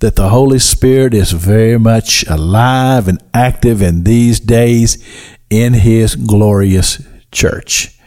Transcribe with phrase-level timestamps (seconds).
[0.00, 5.04] that the Holy Spirit is very much alive and active in these days
[5.50, 7.98] in His glorious church.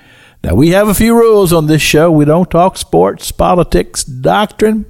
[0.43, 2.11] Now, we have a few rules on this show.
[2.11, 4.85] We don't talk sports, politics, doctrine,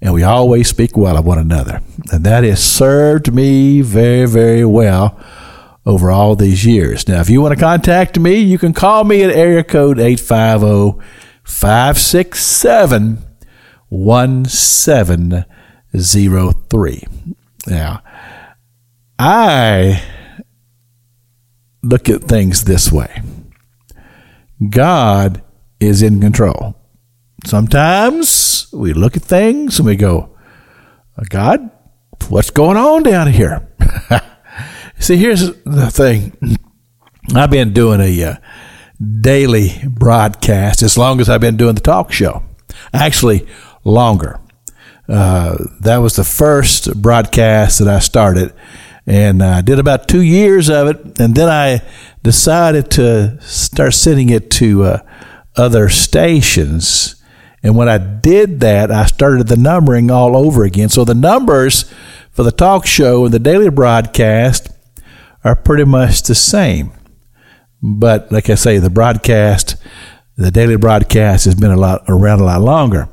[0.00, 1.80] and we always speak well of one another.
[2.12, 5.18] And that has served me very, very well
[5.86, 7.08] over all these years.
[7.08, 11.02] Now, if you want to contact me, you can call me at area code 850
[11.44, 13.24] 567
[15.98, 17.02] 03.
[17.66, 18.02] Now,
[19.18, 20.02] I
[21.82, 23.22] look at things this way
[24.68, 25.42] God
[25.80, 26.74] is in control.
[27.44, 30.30] Sometimes we look at things and we go,
[31.28, 31.70] God,
[32.28, 33.68] what's going on down here?
[34.98, 36.36] See, here's the thing.
[37.34, 38.36] I've been doing a uh,
[39.20, 42.42] daily broadcast as long as I've been doing the talk show.
[42.92, 43.46] Actually,
[43.84, 44.40] longer.
[45.08, 48.52] Uh, that was the first broadcast that I started,
[49.06, 51.82] and I did about two years of it, and then I
[52.22, 54.98] decided to start sending it to uh,
[55.56, 57.16] other stations.
[57.62, 60.88] And when I did that, I started the numbering all over again.
[60.88, 61.84] So the numbers
[62.30, 64.68] for the talk show and the daily broadcast
[65.42, 66.92] are pretty much the same.
[67.82, 69.76] But like I say, the broadcast,
[70.36, 73.08] the daily broadcast has been a lot around a lot longer.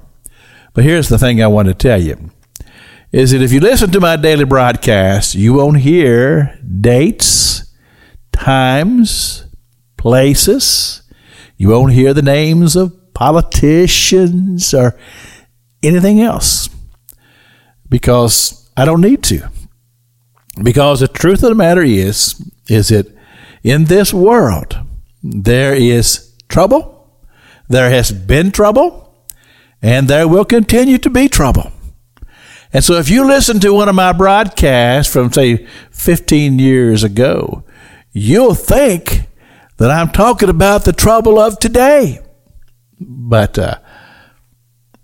[0.73, 2.31] But here's the thing I want to tell you
[3.11, 7.71] is that if you listen to my daily broadcast, you won't hear dates,
[8.31, 9.45] times,
[9.97, 11.03] places.
[11.55, 14.97] You won't hear the names of politicians or
[15.83, 16.69] anything else
[17.87, 19.47] because I don't need to.
[20.61, 23.15] Because the truth of the matter is, is that
[23.63, 24.75] in this world,
[25.21, 27.21] there is trouble.
[27.69, 29.02] There has been trouble
[29.83, 31.71] and there will continue to be trouble.
[32.71, 37.63] And so if you listen to one of my broadcasts from, say, 15 years ago,
[38.13, 39.27] you'll think
[39.77, 42.19] that I'm talking about the trouble of today.
[42.99, 43.79] But uh,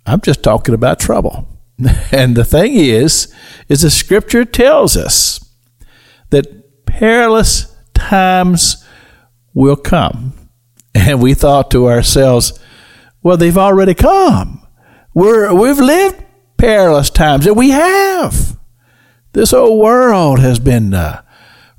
[0.06, 1.48] I'm just talking about trouble.
[2.12, 3.34] And the thing is,
[3.70, 5.40] is the scripture tells us
[6.30, 8.86] that perilous times
[9.54, 10.34] will come.
[10.94, 12.60] And we thought to ourselves,
[13.22, 14.68] well, they've already come.
[15.14, 16.24] We're, we've lived
[16.58, 18.58] perilous times, and we have.
[19.34, 21.22] This old world has been uh,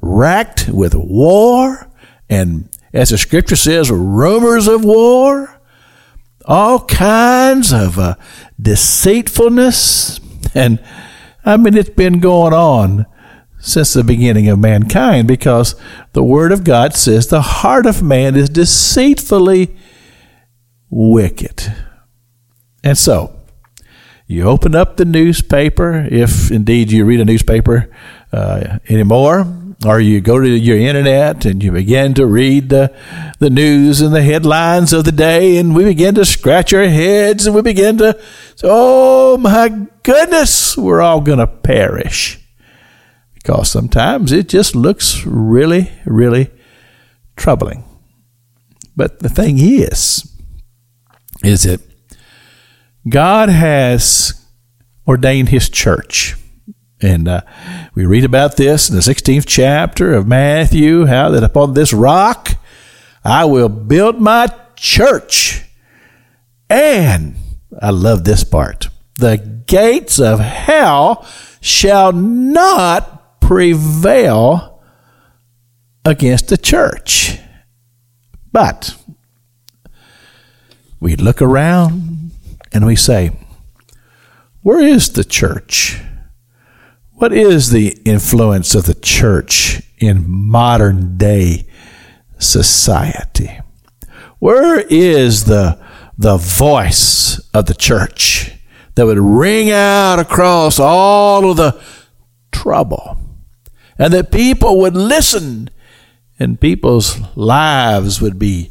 [0.01, 1.91] racked with war,
[2.29, 5.61] and as the scripture says, rumors of war,
[6.45, 8.17] all kinds of uh,
[8.61, 10.21] deceitfulness.
[10.55, 10.83] And
[11.45, 13.07] I mean, it's been going on
[13.61, 15.75] since the beginning of mankind because
[16.13, 19.77] the Word of God says the heart of man is deceitfully
[20.89, 21.75] wicked.
[22.83, 23.37] And so,
[24.31, 27.91] you open up the newspaper, if indeed you read a newspaper
[28.33, 29.45] uh, anymore,
[29.85, 32.95] or you go to your internet and you begin to read the,
[33.41, 37.47] the news and the headlines of the day, and we begin to scratch our heads
[37.47, 38.13] and we begin to
[38.55, 42.39] say, Oh my goodness, we're all going to perish.
[43.35, 46.51] Because sometimes it just looks really, really
[47.37, 47.83] troubling.
[48.95, 50.31] But the thing is,
[51.43, 51.81] is that
[53.09, 54.47] God has
[55.07, 56.37] ordained His church,
[57.01, 57.41] And uh,
[57.95, 62.51] we read about this in the 16th chapter of Matthew how that upon this rock
[63.25, 65.65] I will build my church.
[66.69, 67.37] And
[67.81, 69.37] I love this part the
[69.67, 71.27] gates of hell
[71.61, 74.83] shall not prevail
[76.05, 77.39] against the church.
[78.53, 78.97] But
[80.99, 82.20] we look around
[82.73, 83.33] and we say,
[84.63, 86.01] where is the church?
[87.13, 91.67] What is the influence of the church in modern day
[92.39, 93.59] society?
[94.39, 95.79] Where is the,
[96.17, 98.53] the voice of the church
[98.95, 101.81] that would ring out across all of the
[102.53, 103.19] trouble
[103.99, 105.71] and that people would listen
[106.39, 108.71] and people's lives would be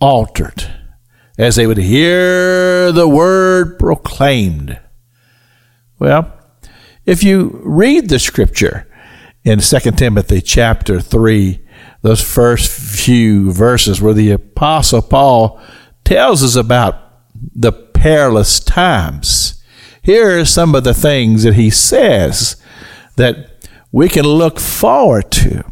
[0.00, 0.77] altered
[1.38, 4.78] as they would hear the word proclaimed?
[5.98, 6.34] Well,
[7.06, 8.86] if you read the scripture
[9.44, 11.64] in 2 Timothy chapter 3,
[12.02, 15.60] those first few verses where the apostle Paul
[16.04, 17.00] tells us about
[17.54, 19.62] the perilous times,
[20.02, 22.56] here are some of the things that he says
[23.16, 25.64] that we can look forward to.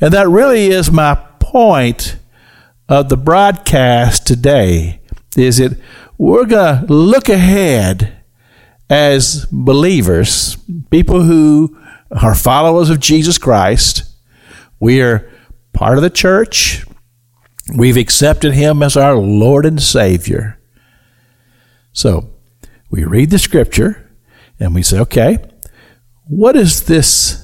[0.00, 2.16] And that really is my point
[2.92, 5.00] of the broadcast today
[5.34, 5.78] is that
[6.18, 8.22] we're going to look ahead
[8.90, 10.58] as believers,
[10.90, 11.74] people who
[12.10, 14.04] are followers of Jesus Christ.
[14.78, 15.26] We are
[15.72, 16.84] part of the church.
[17.74, 20.60] We've accepted him as our Lord and Savior.
[21.94, 22.28] So
[22.90, 24.10] we read the scripture
[24.60, 25.38] and we say, okay,
[26.24, 27.42] what is this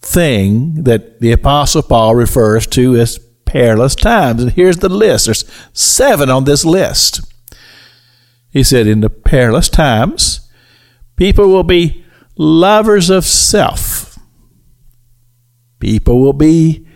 [0.00, 3.18] thing that the Apostle Paul refers to as
[3.54, 4.42] perilous times?
[4.42, 5.26] And here's the list.
[5.26, 7.20] There's seven on this list.
[8.50, 10.44] He said, in the perilous times,
[11.16, 12.04] People will be
[12.36, 14.18] lovers of self.
[15.78, 16.86] People will be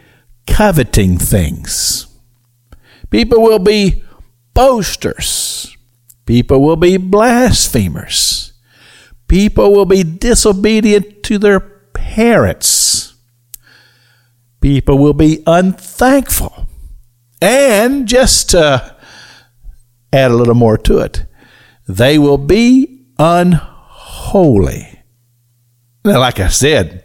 [0.47, 2.07] coveting things.
[3.11, 4.03] People will be
[4.55, 5.77] boasters.
[6.27, 8.53] People will be blasphemers.
[9.29, 12.78] People will be disobedient to their parents.
[14.61, 16.67] People will be unthankful.
[17.41, 18.97] And just to
[20.13, 21.27] add a little more to it,
[21.87, 25.03] they will be unholy.
[26.05, 27.05] Now, like I said,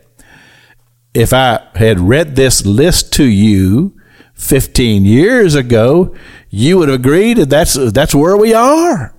[1.14, 3.96] if I had read this list to you
[4.34, 6.16] 15 years ago,
[6.50, 9.16] you would have agreed that that's, that's where we are.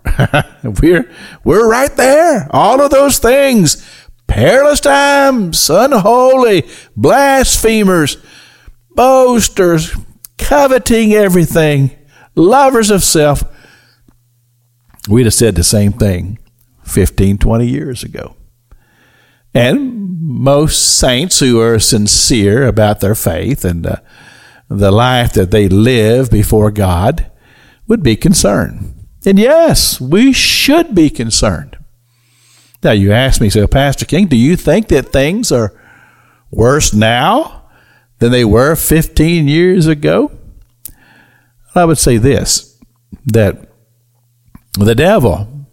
[0.82, 1.10] we're,
[1.44, 2.48] we're right there.
[2.50, 3.88] All of those things
[4.34, 6.64] perilous times, unholy,
[6.96, 8.16] blasphemers,
[8.90, 9.96] boasters,
[10.38, 11.92] coveting everything,
[12.34, 13.44] lovers of self.
[15.08, 16.40] We'd have said the same thing
[16.82, 18.34] 15, 20 years ago.
[19.54, 23.96] And most saints who are sincere about their faith and uh,
[24.68, 27.30] the life that they live before God
[27.86, 29.06] would be concerned.
[29.24, 31.78] And yes, we should be concerned.
[32.84, 35.72] Now, you ask me, so Pastor King, do you think that things are
[36.50, 37.70] worse now
[38.18, 40.30] than they were 15 years ago?
[41.74, 42.78] I would say this
[43.26, 43.68] that
[44.78, 45.66] the devil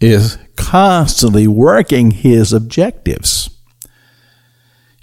[0.00, 3.50] is constantly working his objectives.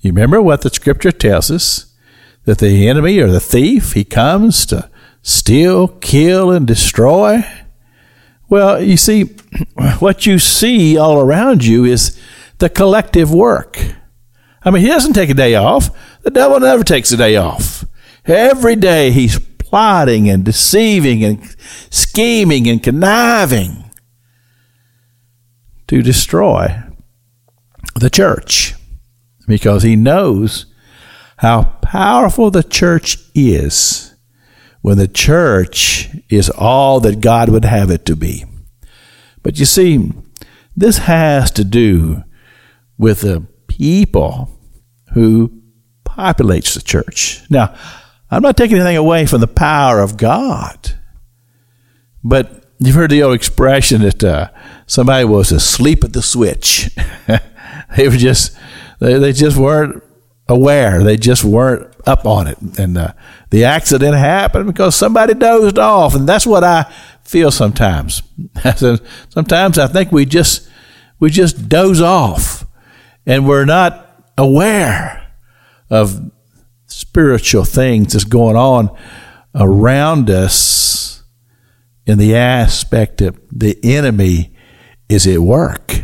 [0.01, 1.93] You remember what the scripture tells us?
[2.43, 4.89] That the enemy or the thief, he comes to
[5.21, 7.43] steal, kill, and destroy.
[8.49, 9.23] Well, you see,
[9.99, 12.19] what you see all around you is
[12.59, 13.79] the collective work.
[14.63, 15.89] I mean, he doesn't take a day off.
[16.23, 17.85] The devil never takes a day off.
[18.25, 21.55] Every day he's plotting and deceiving and
[21.91, 23.83] scheming and conniving
[25.87, 26.81] to destroy
[27.95, 28.73] the church
[29.47, 30.65] because he knows
[31.37, 34.14] how powerful the church is
[34.85, 38.45] when the church is all that God would have it to be.
[39.41, 40.11] But you see,
[40.77, 42.21] this has to do
[42.95, 44.47] with the people
[45.15, 45.59] who
[46.05, 47.41] populates the church.
[47.49, 47.75] Now,
[48.29, 50.93] I'm not taking anything away from the power of God,
[52.23, 54.49] but You've heard the old expression that uh,
[54.85, 56.89] somebody was asleep at the switch.
[57.97, 58.55] they were just
[58.99, 60.03] they, they just weren't
[60.49, 61.01] aware.
[61.01, 63.13] They just weren't up on it, and uh,
[63.49, 66.91] the accident happened because somebody dozed off, and that's what I
[67.23, 68.21] feel sometimes.
[69.29, 70.69] sometimes I think we just
[71.19, 72.65] we just doze off,
[73.25, 75.31] and we're not aware
[75.89, 76.31] of
[76.87, 78.95] spiritual things that's going on
[79.53, 81.23] around us
[82.05, 84.55] in the aspect of the enemy
[85.09, 86.01] is at work.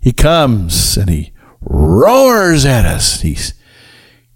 [0.00, 3.20] He comes and he roars at us.
[3.20, 3.54] He's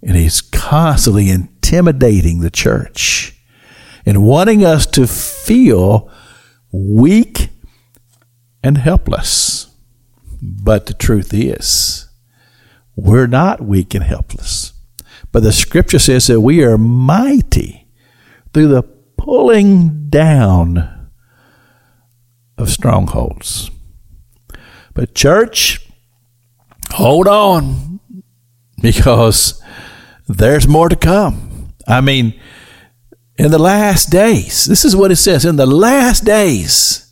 [0.02, 3.38] and he's constantly intimidating the church
[4.06, 6.10] and wanting us to feel
[6.72, 7.50] weak
[8.62, 9.68] and helpless.
[10.42, 12.08] But the truth is,
[12.96, 14.72] we're not weak and helpless.
[15.32, 17.88] But the scripture says that we are mighty
[18.52, 21.08] through the pulling down
[22.58, 23.70] of strongholds.
[24.94, 25.86] But, church,
[26.90, 28.00] hold on
[28.82, 29.59] because
[30.36, 31.72] there's more to come.
[31.86, 32.38] I mean,
[33.36, 37.10] in the last days, this is what it says in the last days,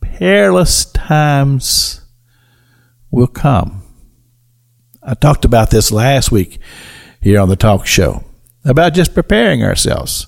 [0.00, 2.00] perilous times
[3.10, 3.82] will come.
[5.02, 6.58] I talked about this last week
[7.20, 8.24] here on the talk show
[8.64, 10.26] about just preparing ourselves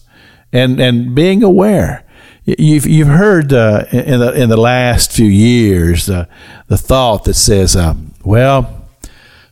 [0.53, 2.05] and, and being aware.
[2.45, 6.27] You've, you've heard uh, in, the, in the last few years uh,
[6.69, 8.89] the thought that says, um, well,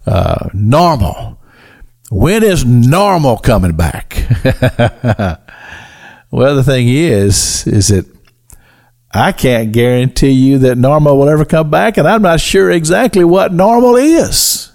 [0.06, 1.40] uh, normal.
[2.10, 4.26] When is normal coming back?
[6.30, 8.06] well, the thing is, is that
[9.12, 13.24] I can't guarantee you that normal will ever come back, and I'm not sure exactly
[13.24, 14.72] what normal is.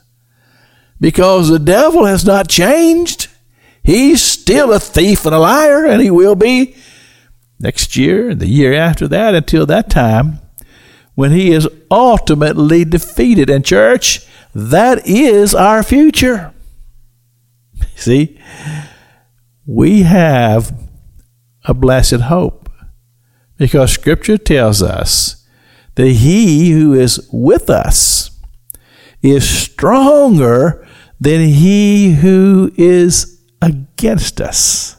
[1.00, 3.28] Because the devil has not changed.
[3.84, 6.76] He's still a thief and a liar, and he will be
[7.60, 10.40] next year and the year after that until that time
[11.16, 13.50] when he is ultimately defeated.
[13.50, 16.54] And, church, that is our future.
[18.00, 18.39] See,
[19.65, 20.74] we have
[21.65, 22.70] a blessed hope
[23.58, 25.46] because Scripture tells us
[25.96, 28.32] that he who is with us
[29.22, 30.88] is stronger
[31.20, 34.96] than he who is against us.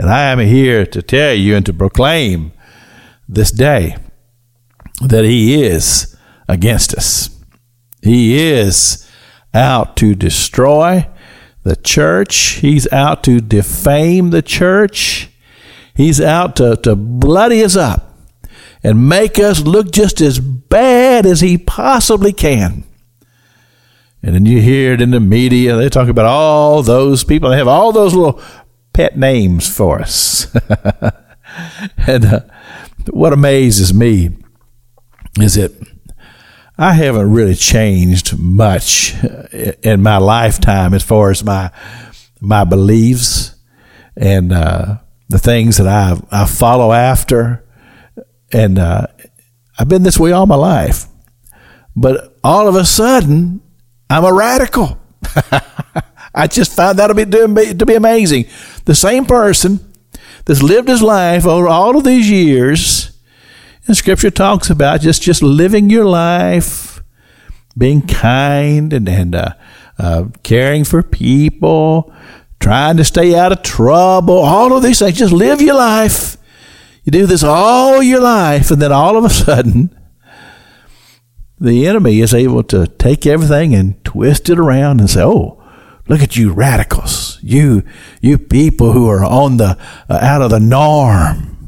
[0.00, 2.52] And I am here to tell you and to proclaim
[3.28, 3.96] this day
[5.02, 6.16] that He is
[6.48, 7.28] against us.
[8.02, 9.06] He is
[9.52, 11.06] out to destroy
[11.62, 12.36] the church.
[12.60, 15.30] He's out to defame the church.
[15.94, 18.16] He's out to, to bloody us up
[18.82, 22.84] and make us look just as bad as he possibly can.
[24.22, 27.50] And then you hear it in the media, they talk about all those people.
[27.50, 28.40] They have all those little
[28.92, 30.54] pet names for us.
[31.96, 32.40] and uh,
[33.10, 34.36] what amazes me
[35.38, 35.72] is that
[36.80, 39.14] I haven't really changed much
[39.82, 41.70] in my lifetime as far as my
[42.40, 43.54] my beliefs
[44.16, 44.96] and uh,
[45.28, 47.62] the things that I I follow after,
[48.50, 49.08] and uh,
[49.78, 51.04] I've been this way all my life.
[51.94, 53.60] But all of a sudden,
[54.08, 54.98] I'm a radical.
[56.34, 58.46] I just found that to be, to be amazing.
[58.86, 59.80] The same person
[60.46, 63.09] that's lived his life over all of these years,
[63.90, 67.02] and Scripture talks about just, just living your life,
[67.76, 69.54] being kind and, and uh,
[69.98, 72.14] uh, caring for people,
[72.60, 75.18] trying to stay out of trouble, all of these things.
[75.18, 76.36] Just live your life.
[77.02, 79.90] You do this all your life, and then all of a sudden,
[81.58, 85.60] the enemy is able to take everything and twist it around and say, oh,
[86.10, 87.38] Look at you radicals.
[87.40, 87.84] You,
[88.20, 89.78] you people who are on the,
[90.08, 91.59] uh, out of the norm.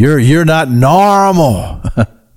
[0.00, 1.82] You're, you're not normal.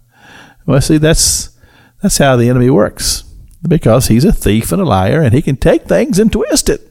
[0.65, 1.58] well, see, that's,
[2.01, 3.24] that's how the enemy works.
[3.65, 6.82] Because he's a thief and a liar and he can take things and twist it.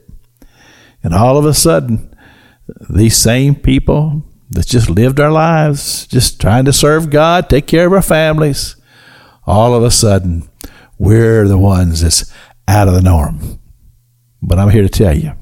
[1.02, 2.16] And all of a sudden,
[2.88, 7.86] these same people that just lived our lives, just trying to serve God, take care
[7.86, 8.76] of our families,
[9.46, 10.48] all of a sudden,
[10.98, 12.32] we're the ones that's
[12.66, 13.60] out of the norm.
[14.40, 15.34] But I'm here to tell you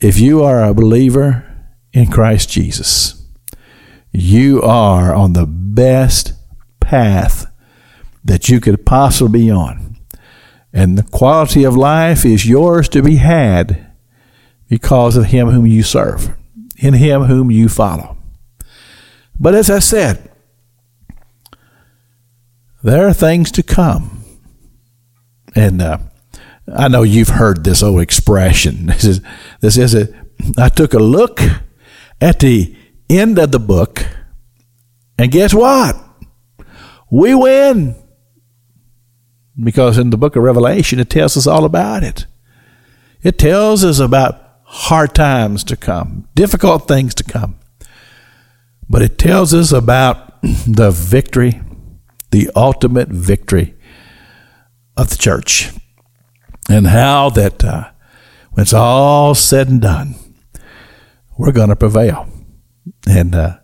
[0.00, 1.44] if you are a believer
[1.92, 3.18] in Christ Jesus,
[4.12, 6.34] you are on the best
[6.80, 7.46] path
[8.24, 9.96] that you could possibly be on.
[10.72, 13.92] And the quality of life is yours to be had
[14.68, 16.34] because of Him whom you serve,
[16.78, 18.16] in Him whom you follow.
[19.38, 20.30] But as I said,
[22.82, 24.24] there are things to come.
[25.54, 25.98] And uh,
[26.74, 28.86] I know you've heard this old expression.
[28.92, 29.20] This is,
[29.60, 30.08] this is a,
[30.56, 31.40] I took a look
[32.20, 32.74] at the
[33.08, 34.06] end of the book,
[35.18, 35.96] and guess what?
[37.10, 37.96] We win.
[39.62, 42.26] Because in the book of Revelation, it tells us all about it.
[43.22, 47.58] It tells us about hard times to come, difficult things to come.
[48.88, 51.60] But it tells us about the victory,
[52.30, 53.74] the ultimate victory
[54.96, 55.70] of the church
[56.68, 57.90] and how that uh,
[58.52, 60.14] when it's all said and done,
[61.36, 62.28] we're going to prevail.
[63.08, 63.58] And, uh,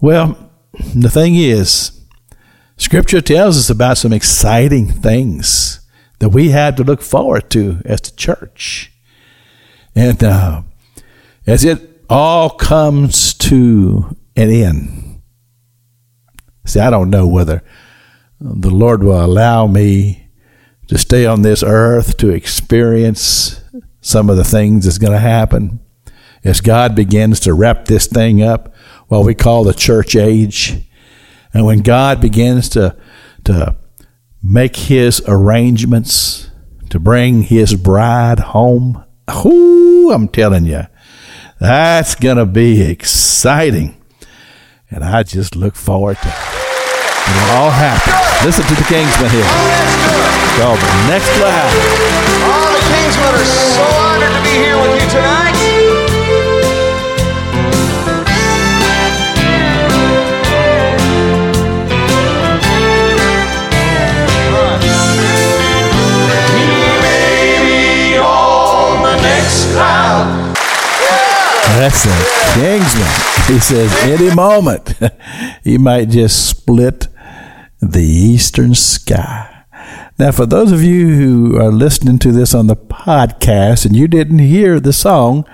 [0.00, 0.50] well,
[0.94, 2.00] the thing is,
[2.76, 5.80] Scripture tells us about some exciting things
[6.18, 8.92] that we have to look forward to as the church.
[9.94, 10.62] And uh,
[11.46, 15.22] as it all comes to an end,
[16.66, 17.62] see, I don't know whether
[18.40, 20.28] the Lord will allow me
[20.88, 23.62] to stay on this earth to experience
[24.00, 25.80] some of the things that's going to happen
[26.44, 28.74] as God begins to wrap this thing up,
[29.08, 30.76] what we call the church age.
[31.52, 32.96] And when God begins to,
[33.44, 33.76] to
[34.42, 36.50] make his arrangements
[36.90, 39.04] to bring his bride home,
[39.42, 40.82] whoo, I'm telling you,
[41.60, 44.00] that's going to be exciting.
[44.90, 46.34] And I just look forward to it.
[47.56, 48.12] All happen.
[48.44, 49.48] Listen to the Kingsmen here.
[50.60, 51.72] Called the next cloud.
[52.44, 55.53] All the Kingsmen are so honored to be here with you tonight.
[71.76, 72.10] That's the
[72.54, 73.46] Kingsmen.
[73.46, 74.94] He says any moment
[75.64, 77.08] he might just split
[77.80, 79.64] the eastern sky.
[80.18, 84.06] Now, for those of you who are listening to this on the podcast and you
[84.06, 85.44] didn't hear the song,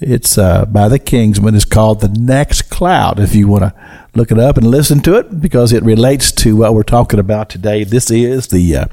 [0.00, 1.54] it's uh, by the Kingsmen.
[1.54, 3.18] It's called The Next Cloud.
[3.18, 3.74] If you want to
[4.14, 7.50] look it up and listen to it, because it relates to what we're talking about
[7.50, 7.84] today.
[7.84, 8.84] This is the uh,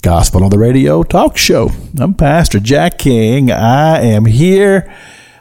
[0.00, 1.70] Gospel on the Radio talk show.
[1.98, 3.50] I'm Pastor Jack King.
[3.50, 4.94] I am here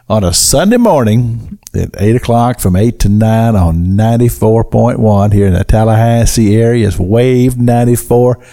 [0.10, 5.54] on a Sunday morning at 8 o'clock from 8 to 9 on 94.1 here in
[5.54, 6.88] the Tallahassee area.
[6.88, 8.44] It's Wave 94.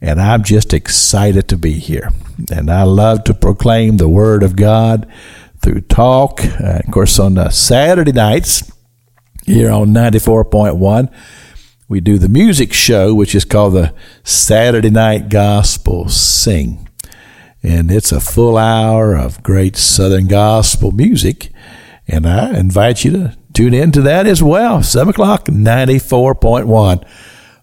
[0.00, 2.10] And I'm just excited to be here.
[2.50, 5.06] And I love to proclaim the Word of God
[5.62, 6.40] through talk.
[6.42, 8.72] Uh, of course, on the Saturday nights
[9.46, 11.12] here on 94.1,
[11.90, 13.92] we do the music show, which is called the
[14.22, 16.88] Saturday Night Gospel Sing.
[17.64, 21.48] And it's a full hour of great Southern gospel music.
[22.06, 24.84] And I invite you to tune in to that as well.
[24.84, 27.04] 7 o'clock, 94.1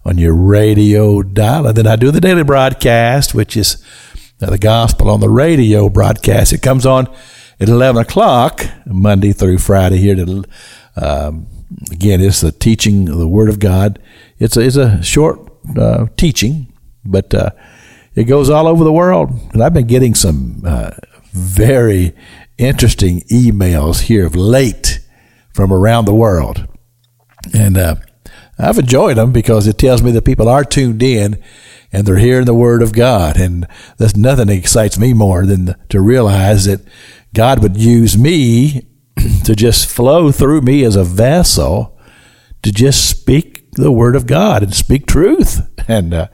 [0.04, 1.66] on your radio dial.
[1.66, 3.82] And then I do the daily broadcast, which is
[4.40, 6.52] the gospel on the radio broadcast.
[6.52, 7.06] It comes on
[7.58, 10.44] at 11 o'clock, Monday through Friday here to,
[10.96, 11.46] um,
[11.90, 13.98] again, it's the teaching of the Word of God.
[14.38, 15.40] It's a, it's a short
[15.76, 16.72] uh, teaching,
[17.04, 17.50] but uh,
[18.14, 19.30] it goes all over the world.
[19.52, 20.90] And I've been getting some uh,
[21.32, 22.14] very
[22.56, 25.00] interesting emails here of late
[25.54, 26.66] from around the world.
[27.54, 27.96] And uh,
[28.58, 31.42] I've enjoyed them because it tells me that people are tuned in
[31.92, 33.36] and they're hearing the Word of God.
[33.36, 33.66] And
[33.98, 36.80] there's nothing that excites me more than to realize that
[37.34, 38.87] God would use me
[39.44, 41.98] to just flow through me as a vessel
[42.62, 45.60] to just speak the Word of God and speak truth.
[45.90, 46.28] And uh,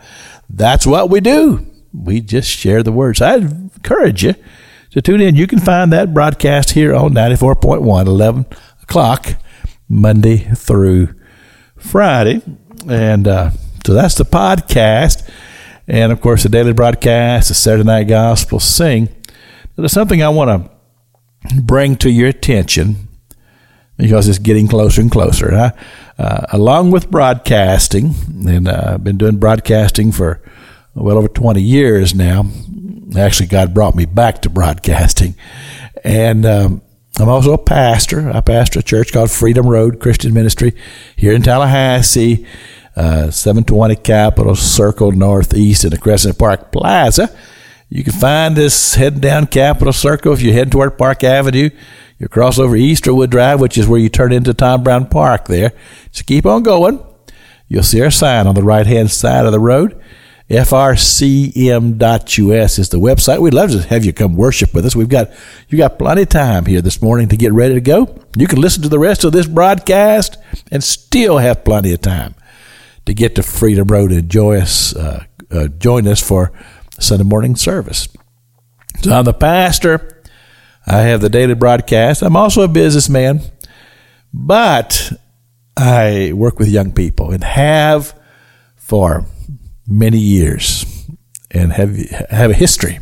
[0.50, 1.64] that's what we do.
[1.92, 3.22] We just share the words.
[3.22, 4.34] I encourage you
[4.90, 5.36] to tune in.
[5.36, 8.46] You can find that broadcast here on 94.1, 11
[8.82, 9.36] o'clock,
[9.88, 11.14] Monday through
[11.76, 12.42] Friday.
[12.88, 13.50] And uh,
[13.86, 15.30] so that's the podcast.
[15.86, 19.08] And of course, the daily broadcast, the Saturday Night Gospel Sing.
[19.76, 20.73] There's something I want to
[21.62, 23.08] bring to your attention
[23.96, 25.48] because it's getting closer and closer.
[25.48, 25.72] And I,
[26.18, 28.14] uh, along with broadcasting,
[28.46, 30.40] and uh, I've been doing broadcasting for
[30.94, 32.44] well over 20 years now.
[33.16, 35.34] Actually, God brought me back to broadcasting.
[36.02, 36.82] And um,
[37.18, 38.30] I'm also a pastor.
[38.30, 40.74] I pastor a church called Freedom Road Christian Ministry
[41.16, 42.46] here in Tallahassee,
[42.96, 47.34] uh, 720 Capitol Circle Northeast in the Crescent Park Plaza.
[47.88, 51.70] You can find us heading down Capitol Circle if you're heading toward Park Avenue.
[52.18, 55.72] You cross over Easterwood Drive, which is where you turn into Tom Brown Park there.
[56.10, 57.04] So keep on going.
[57.68, 60.00] You'll see our sign on the right hand side of the road.
[60.50, 61.98] FRCM.us
[62.78, 63.40] is the website.
[63.40, 64.94] We'd love to have you come worship with us.
[64.94, 65.30] We've got
[65.68, 68.18] you got plenty of time here this morning to get ready to go.
[68.36, 70.36] You can listen to the rest of this broadcast
[70.70, 72.34] and still have plenty of time
[73.06, 76.52] to get to Freedom Road and join us, uh, uh, join us for
[76.98, 78.08] Sunday morning service.
[79.02, 80.22] So I'm the pastor.
[80.86, 82.22] I have the daily broadcast.
[82.22, 83.40] I'm also a businessman,
[84.32, 85.12] but
[85.76, 88.18] I work with young people and have
[88.76, 89.26] for
[89.86, 90.84] many years
[91.50, 91.96] and have
[92.30, 93.00] have a history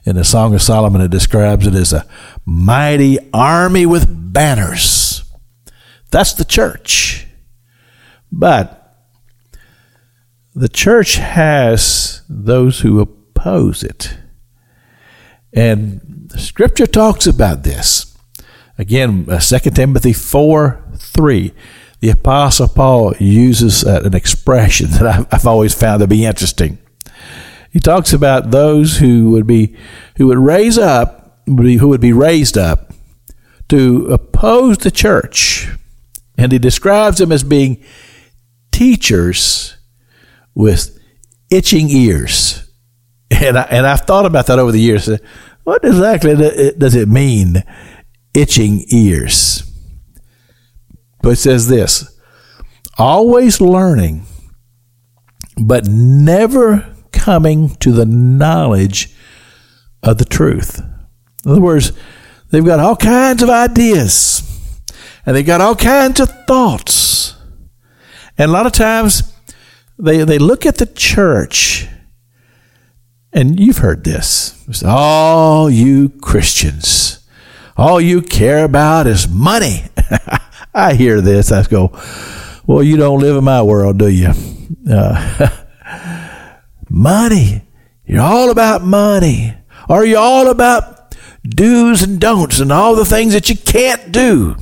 [0.05, 1.01] in the Song of Solomon.
[1.01, 2.05] It describes it as a
[2.45, 5.23] mighty army with banners.
[6.11, 7.25] That's the church.
[8.31, 8.82] But
[10.55, 14.17] the church has those who oppose it.
[15.51, 18.15] And scripture talks about this.
[18.77, 21.53] Again, uh, 2 Timothy 4 3
[22.03, 26.77] the Apostle Paul uses uh, an expression that I've always found to be interesting.
[27.71, 29.77] He talks about those who would be
[30.17, 32.91] who would raise up, who would be raised up
[33.69, 35.69] to oppose the church,
[36.37, 37.81] and he describes them as being
[38.73, 39.72] teachers
[40.55, 40.97] with
[41.49, 42.69] itching ears.
[43.31, 45.09] And I, and I've thought about that over the years.
[45.63, 47.63] What exactly does it mean,
[48.33, 49.63] itching ears?
[51.21, 52.09] But it says this
[52.97, 54.25] always learning,
[55.57, 59.15] but never coming to the knowledge
[60.03, 60.79] of the truth.
[61.45, 61.91] In other words,
[62.51, 64.43] they've got all kinds of ideas
[65.25, 67.35] and they've got all kinds of thoughts.
[68.37, 69.32] And a lot of times
[69.97, 71.87] they, they look at the church,
[73.31, 74.83] and you've heard this.
[74.85, 77.27] All you Christians,
[77.77, 79.85] all you care about is money.
[80.73, 81.51] I hear this.
[81.51, 81.91] I go,
[82.65, 84.31] well, you don't live in my world, do you?
[84.89, 85.49] Uh,
[86.89, 87.61] money.
[88.05, 89.55] You're all about money.
[89.89, 94.55] Are you all about do's and don'ts and all the things that you can't do?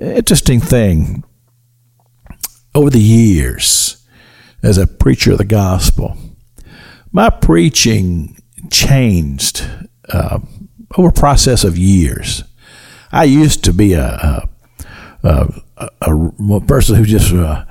[0.00, 1.24] Interesting thing.
[2.74, 4.06] Over the years,
[4.62, 6.16] as a preacher of the gospel,
[7.10, 8.38] my preaching
[8.70, 9.66] changed
[10.08, 10.38] uh,
[10.96, 12.44] over a process of years.
[13.10, 14.48] I used to be a
[15.22, 17.64] a, a, a person who just uh,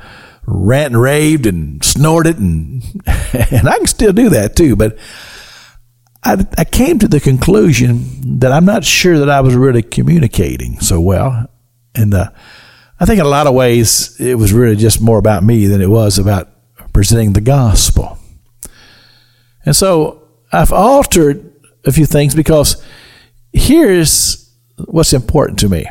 [0.45, 4.75] rant and raved and snorted, and and I can still do that too.
[4.75, 4.97] But
[6.23, 10.79] I, I came to the conclusion that I'm not sure that I was really communicating
[10.79, 11.47] so well,
[11.95, 12.29] and uh,
[13.01, 15.81] I think in a lot of ways it was really just more about me than
[15.81, 16.49] it was about
[16.93, 18.19] presenting the gospel.
[19.65, 21.51] And so I've altered
[21.83, 22.83] a few things because
[23.51, 24.53] here's
[24.85, 25.87] what's important to me.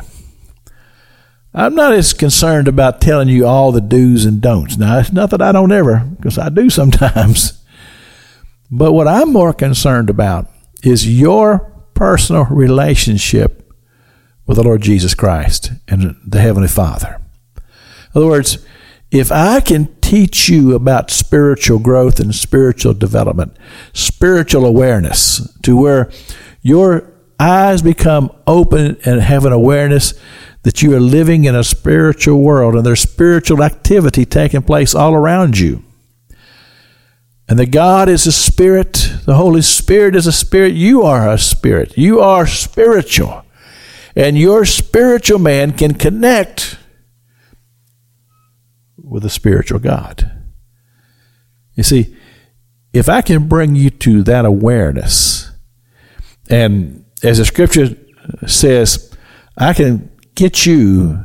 [1.53, 4.77] I'm not as concerned about telling you all the do's and don'ts.
[4.77, 7.61] Now, it's not that I don't ever, because I do sometimes.
[8.71, 10.49] But what I'm more concerned about
[10.81, 11.59] is your
[11.93, 13.60] personal relationship
[14.45, 17.21] with the Lord Jesus Christ and the Heavenly Father.
[17.55, 17.63] In
[18.21, 18.65] other words,
[19.11, 23.55] if I can teach you about spiritual growth and spiritual development,
[23.93, 26.09] spiritual awareness, to where
[26.61, 30.13] your eyes become open and have an awareness
[30.63, 35.13] that you are living in a spiritual world and there's spiritual activity taking place all
[35.13, 35.83] around you.
[37.49, 41.37] And that God is a spirit, the Holy Spirit is a spirit, you are a
[41.37, 41.97] spirit.
[41.97, 43.43] You are spiritual.
[44.15, 46.77] And your spiritual man can connect
[48.97, 50.31] with a spiritual God.
[51.75, 52.15] You see,
[52.93, 55.51] if I can bring you to that awareness,
[56.49, 57.95] and as the scripture
[58.47, 59.13] says,
[59.57, 61.23] I can get you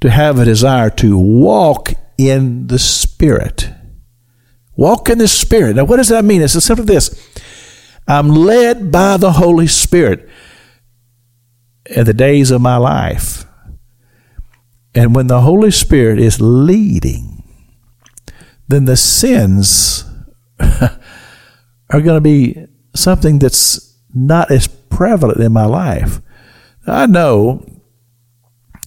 [0.00, 3.70] to have a desire to walk in the Spirit.
[4.76, 5.76] Walk in the Spirit.
[5.76, 6.42] Now, what does that mean?
[6.42, 7.28] It's simply this
[8.06, 10.28] I'm led by the Holy Spirit
[11.94, 13.44] the days of my life.
[14.94, 17.44] And when the Holy Spirit is leading,
[18.68, 20.04] then the sins
[20.58, 20.90] are
[21.90, 26.20] going to be something that's not as prevalent in my life.
[26.86, 27.64] I know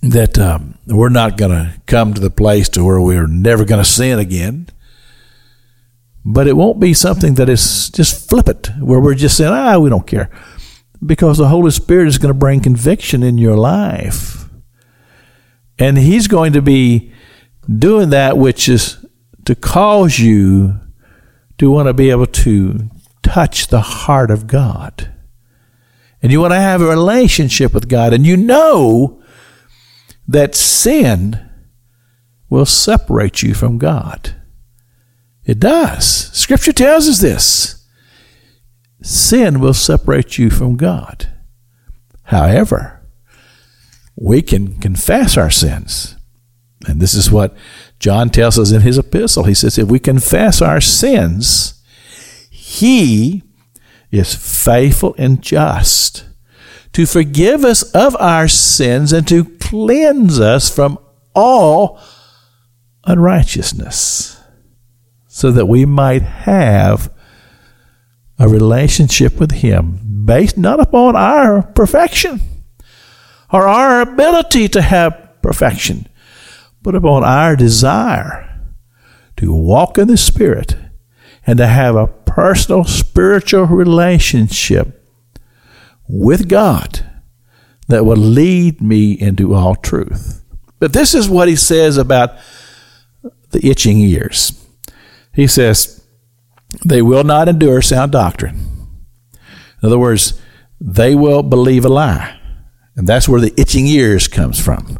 [0.02, 3.84] that um, we're not going to come to the place to where we're never going
[3.84, 4.68] to sin again.
[6.26, 9.90] But it won't be something that is just flippant, where we're just saying, ah, we
[9.90, 10.30] don't care.
[11.06, 14.50] Because the Holy Spirit is going to bring conviction in your life.
[15.78, 17.14] And He's going to be
[17.68, 19.06] doing that which is
[19.46, 20.80] to cause you
[21.58, 22.90] to want to be able to
[23.22, 25.14] touch the heart of God.
[26.22, 28.14] And you want to have a relationship with God.
[28.14, 29.22] And you know
[30.28, 31.50] that sin
[32.50, 34.36] will separate you from God.
[35.46, 36.06] It does.
[36.34, 37.79] Scripture tells us this.
[39.02, 41.32] Sin will separate you from God.
[42.24, 43.02] However,
[44.16, 46.16] we can confess our sins.
[46.88, 47.56] And this is what
[48.00, 49.44] John tells us in his epistle.
[49.44, 51.82] He says, if we confess our sins,
[52.50, 53.44] he
[54.12, 56.26] is faithful and just
[56.94, 60.98] to forgive us of our sins and to cleanse us from
[61.36, 62.00] all
[63.06, 64.42] unrighteousness
[65.28, 67.14] so that we might have
[68.39, 72.41] a relationship with Him based not upon our perfection
[73.52, 76.08] or our ability to have perfection,
[76.82, 78.45] but upon our desire
[79.38, 80.75] to walk in the Spirit
[81.45, 85.04] and to have a personal spiritual relationship
[86.08, 87.06] with God
[87.88, 90.43] that will lead me into all truth.
[90.80, 92.38] But this is what he says about
[93.49, 94.54] the itching ears.
[95.34, 95.99] He says,
[96.86, 98.70] they will not endure sound doctrine.
[99.82, 100.40] In other words,
[100.80, 102.40] they will believe a lie.
[102.96, 105.00] And that's where the itching ears comes from.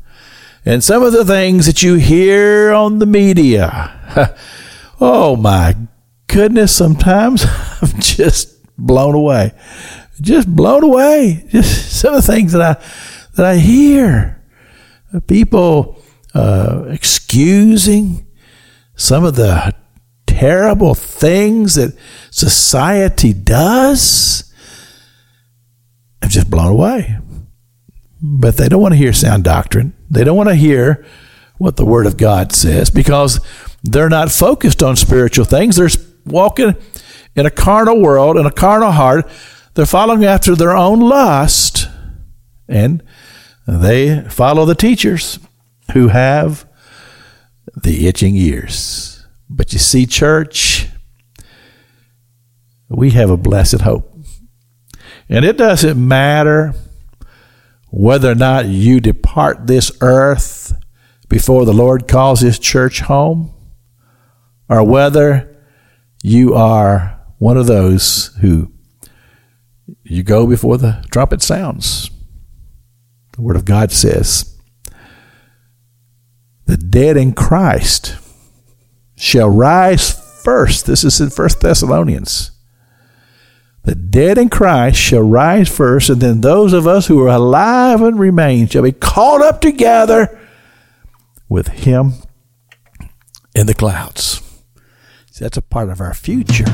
[0.66, 4.36] And some of the things that you hear on the media,
[5.02, 5.76] oh my
[6.28, 7.46] goodness, sometimes
[7.82, 9.54] I'm just blown away.
[10.22, 11.46] Just blown away.
[11.50, 12.84] Just some of the things that I
[13.36, 14.42] that I hear.
[15.28, 16.02] People
[16.34, 18.28] uh, excusing
[18.96, 19.74] some of the
[20.30, 21.98] terrible things that
[22.30, 24.54] society does,
[26.22, 27.18] I'm just blown away.
[28.22, 29.94] But they don't want to hear sound doctrine.
[30.10, 31.06] They don't want to hear
[31.58, 33.40] what the Word of God says because
[33.84, 35.76] they're not focused on spiritual things.
[35.76, 35.90] They're
[36.26, 36.76] walking
[37.36, 39.30] in a carnal world, in a carnal heart.
[39.74, 41.88] They're following after their own lust,
[42.68, 43.02] and
[43.68, 45.40] they follow the teachers
[45.94, 46.68] who have
[47.76, 49.19] the itching ears.
[49.50, 50.88] But you see, church,
[52.88, 54.14] we have a blessed hope.
[55.28, 56.74] And it doesn't matter
[57.92, 60.74] whether or not you depart this earth
[61.28, 63.54] before the Lord calls his church home,
[64.68, 65.64] or whether
[66.24, 68.72] you are one of those who
[70.04, 72.12] you go before the trumpet sounds.
[73.34, 74.58] The Word of God says,
[76.66, 78.16] the dead in Christ
[79.20, 80.12] shall rise
[80.44, 80.86] first.
[80.86, 82.52] This is in First Thessalonians.
[83.84, 88.02] The dead in Christ shall rise first, and then those of us who are alive
[88.02, 90.40] and remain shall be caught up together
[91.50, 92.14] with him
[93.54, 94.42] in the clouds.
[95.32, 96.66] See, that's a part of our future.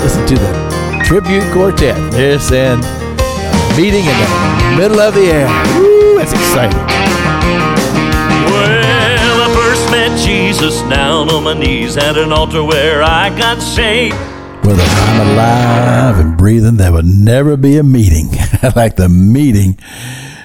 [0.00, 2.12] Listen to the tribute quartet.
[2.12, 2.80] They're saying
[3.76, 5.48] meeting in the middle of the air.
[5.78, 7.73] Woo, that's exciting.
[10.24, 14.16] Jesus down on my knees at an altar where I got saved.
[14.64, 18.30] Whether I'm alive and breathing, there will never be a meeting
[18.74, 19.78] like the meeting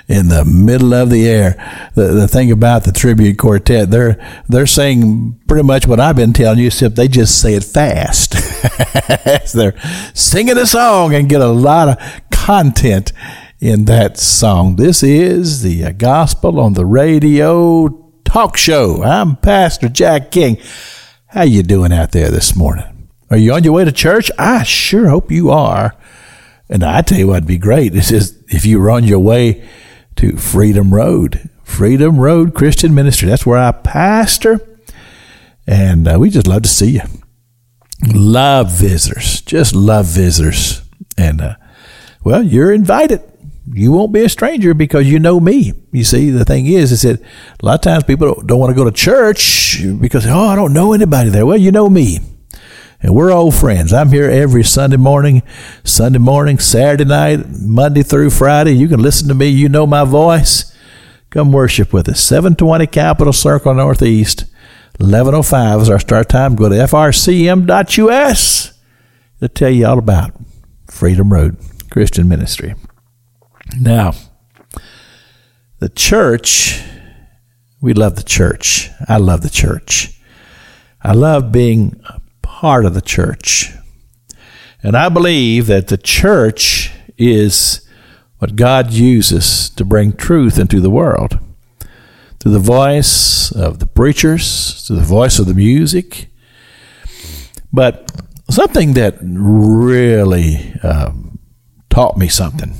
[0.10, 1.92] in the middle of the air.
[1.96, 4.18] The, the thing about the tribute quartet, they're
[4.50, 8.34] they're saying pretty much what I've been telling you, except they just say it fast.
[9.54, 9.80] they're
[10.13, 13.13] singing a song and get a lot of content
[13.62, 14.76] in that song.
[14.76, 19.02] This is the uh, Gospel on the Radio talk show.
[19.02, 20.60] I'm Pastor Jack King.
[21.30, 23.10] How you doing out there this morning?
[23.32, 24.30] Are you on your way to church?
[24.38, 25.96] I sure hope you are.
[26.70, 29.68] And I tell you what'd be great is if you were on your way
[30.18, 33.28] to Freedom Road, Freedom Road Christian Ministry.
[33.28, 34.78] That's where I pastor,
[35.65, 37.02] and uh, we just love to see you.
[38.13, 40.84] Love visitors, just love visitors,
[41.18, 41.56] and uh,
[42.24, 43.24] well, you're invited
[43.71, 45.73] you won't be a stranger because you know me.
[45.91, 48.71] You see, the thing is, is that a lot of times people don't, don't want
[48.71, 51.45] to go to church because, oh, I don't know anybody there.
[51.45, 52.19] Well, you know me.
[53.01, 53.93] And we're old friends.
[53.93, 55.41] I'm here every Sunday morning,
[55.84, 58.73] Sunday morning, Saturday night, Monday through Friday.
[58.73, 59.47] You can listen to me.
[59.47, 60.75] You know my voice.
[61.29, 62.19] Come worship with us.
[62.19, 64.45] 720 Capitol Circle Northeast.
[64.97, 66.55] 1105 is our start time.
[66.55, 68.73] Go to frcm.us
[69.39, 70.34] to tell you all about
[70.88, 71.55] Freedom Road
[71.89, 72.75] Christian Ministry.
[73.77, 74.13] Now,
[75.79, 76.82] the church,
[77.82, 78.89] we love the church.
[79.08, 80.19] I love the church.
[81.01, 83.71] I love being a part of the church.
[84.82, 87.88] And I believe that the church is
[88.39, 91.39] what God uses to bring truth into the world
[92.39, 96.29] through the voice of the preachers, through the voice of the music.
[97.71, 98.12] But
[98.49, 101.39] something that really um,
[101.89, 102.73] taught me something.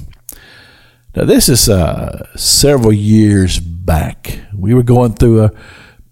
[1.20, 4.40] Now, this is uh, several years back.
[4.56, 5.52] We were going through a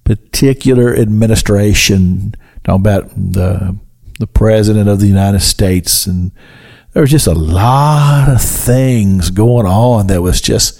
[0.03, 3.77] particular administration, talking about the
[4.19, 6.33] the president of the United States, and
[6.91, 10.77] there was just a lot of things going on that was just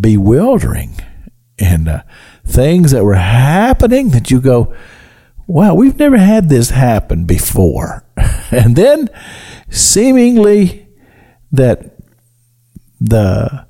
[0.00, 0.98] bewildering
[1.58, 2.02] and uh,
[2.46, 4.74] things that were happening that you go,
[5.46, 8.06] wow, we've never had this happen before.
[8.50, 9.10] and then
[9.68, 10.88] seemingly
[11.52, 11.97] that
[13.00, 13.66] the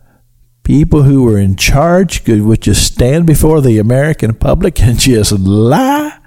[0.63, 5.33] people who were in charge could would just stand before the American public and just
[5.33, 6.19] lie,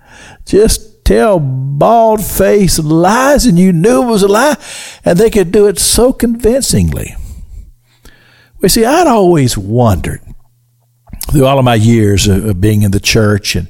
[0.46, 4.58] just tell bald faced lies, and you knew it was a lie,
[5.04, 7.16] and they could do it so convincingly.
[8.62, 10.22] Well, see, I'd always wondered
[11.32, 13.68] through all of my years of being in the church and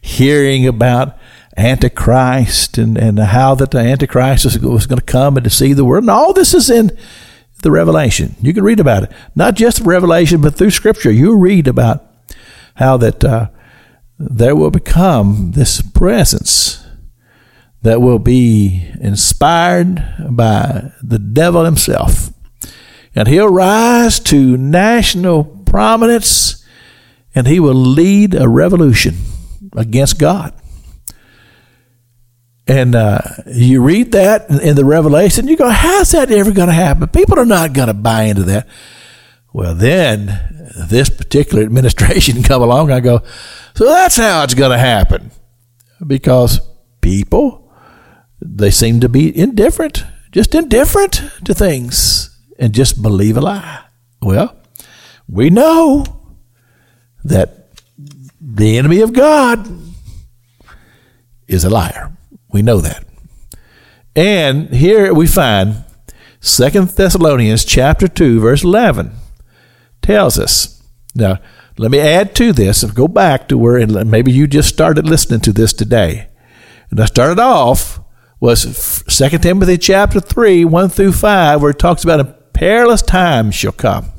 [0.00, 1.18] hearing about
[1.56, 5.84] Antichrist and, and how that the Antichrist was, was going to come and deceive the
[5.84, 6.04] world.
[6.04, 6.96] And all this is in
[7.62, 8.36] the Revelation.
[8.40, 9.12] You can read about it.
[9.34, 11.10] Not just Revelation, but through Scripture.
[11.10, 12.04] You read about
[12.76, 13.48] how that uh,
[14.18, 16.84] there will become this presence
[17.82, 22.30] that will be inspired by the devil himself.
[23.14, 26.64] And he'll rise to national prominence
[27.34, 29.16] and he will lead a revolution
[29.76, 30.54] against God.
[32.68, 36.74] And uh, you read that in the Revelation, you go, how's that ever going to
[36.74, 37.08] happen?
[37.08, 38.68] People are not going to buy into that.
[39.54, 40.26] Well, then
[40.76, 43.22] this particular administration come along, I go,
[43.74, 45.30] so that's how it's going to happen.
[46.06, 46.60] Because
[47.00, 47.72] people,
[48.38, 53.84] they seem to be indifferent, just indifferent to things and just believe a lie.
[54.20, 54.54] Well,
[55.26, 56.04] we know
[57.24, 57.70] that
[58.38, 59.66] the enemy of God
[61.46, 62.12] is a liar.
[62.50, 63.04] We know that.
[64.16, 65.84] And here we find
[66.40, 69.12] Second Thessalonians chapter 2 verse 11
[70.02, 70.82] tells us.
[71.14, 71.38] Now,
[71.76, 75.40] let me add to this and go back to where maybe you just started listening
[75.40, 76.28] to this today.
[76.90, 78.00] And I started off
[78.40, 83.50] was Second Timothy chapter 3 1 through 5 where it talks about a perilous time
[83.50, 84.10] shall come.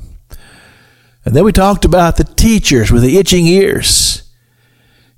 [1.24, 4.22] And then we talked about the teachers with the itching ears.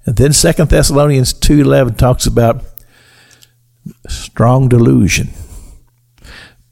[0.05, 2.65] And then Second Thessalonians 2:11 talks about
[4.09, 5.29] strong delusion.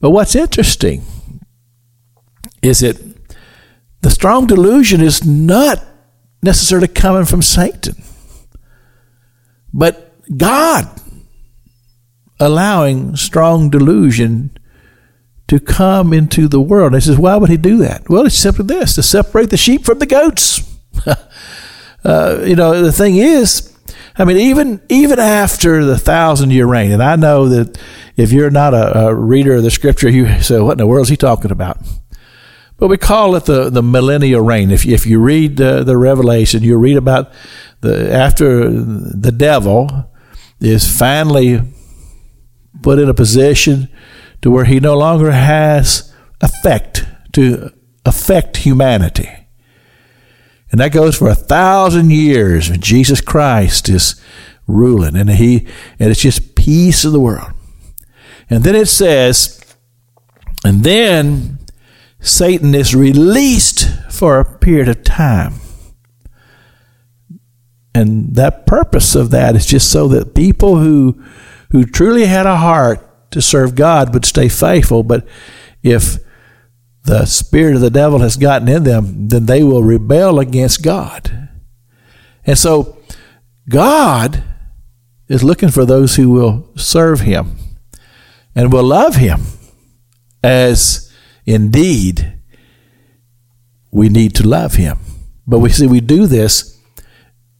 [0.00, 1.02] But what's interesting
[2.62, 2.96] is that
[4.02, 5.84] the strong delusion is not
[6.42, 8.02] necessarily coming from Satan,
[9.72, 10.88] but God
[12.38, 14.56] allowing strong delusion
[15.48, 16.92] to come into the world.
[16.92, 18.08] And he says, why would he do that?
[18.08, 20.62] Well, it's simply this to separate the sheep from the goats.
[22.04, 23.69] uh, you know, the thing is,
[24.20, 27.80] I mean, even even after the thousand year reign, and I know that
[28.16, 31.06] if you're not a, a, reader of the scripture, you say, "What in the world
[31.06, 31.78] is he talking about?"
[32.76, 34.70] But we call it the the millennial reign.
[34.70, 37.32] If if you read the, the Revelation, you read about
[37.80, 40.12] the after the devil
[40.60, 41.62] is finally
[42.82, 43.88] put in a position
[44.42, 47.72] to where he no longer has effect to
[48.04, 49.39] affect humanity.
[50.70, 52.68] And that goes for a thousand years.
[52.78, 54.20] Jesus Christ is
[54.66, 55.66] ruling, and he
[55.98, 57.52] and it's just peace of the world.
[58.48, 59.60] And then it says,
[60.64, 61.58] and then
[62.20, 65.54] Satan is released for a period of time.
[67.94, 71.22] And that purpose of that is just so that people who
[71.72, 75.02] who truly had a heart to serve God would stay faithful.
[75.02, 75.26] But
[75.82, 76.18] if
[77.10, 81.48] the spirit of the devil has gotten in them, then they will rebel against God.
[82.46, 82.98] And so
[83.68, 84.44] God
[85.26, 87.58] is looking for those who will serve him
[88.54, 89.40] and will love him
[90.44, 91.12] as
[91.44, 92.38] indeed
[93.90, 95.00] we need to love him.
[95.48, 96.80] But we see we do this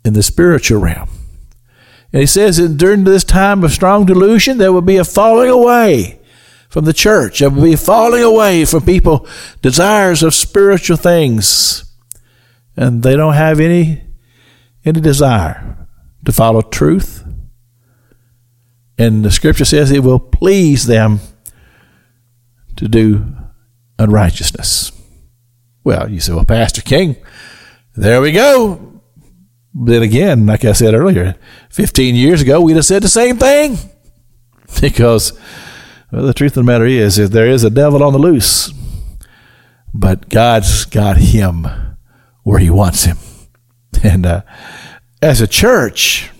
[0.04, 1.08] in the spiritual realm.
[2.12, 5.50] And he says that during this time of strong delusion, there will be a falling
[5.50, 6.19] away
[6.70, 7.40] from the church.
[7.40, 9.26] There will be falling away from people
[9.60, 11.84] desires of spiritual things.
[12.76, 14.04] And they don't have any
[14.84, 15.86] any desire
[16.24, 17.22] to follow truth.
[18.96, 21.20] And the scripture says it will please them
[22.76, 23.26] to do
[23.98, 24.92] unrighteousness.
[25.84, 27.16] Well, you say, well, Pastor King,
[27.94, 29.02] there we go.
[29.74, 31.36] Then again, like I said earlier,
[31.70, 33.76] 15 years ago, we'd have said the same thing.
[34.80, 35.36] Because
[36.12, 38.72] well, the truth of the matter is, is there is a devil on the loose,
[39.94, 41.66] but God's got him
[42.42, 43.18] where he wants him.
[44.02, 44.42] And uh,
[45.20, 46.30] as a church,